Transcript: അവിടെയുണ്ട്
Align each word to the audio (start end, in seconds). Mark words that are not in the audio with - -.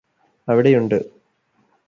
അവിടെയുണ്ട് 0.47 0.97